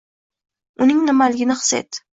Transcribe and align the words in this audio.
uning 0.81 1.01
nimaligini 1.05 1.61
his 1.63 1.73
et 1.83 2.05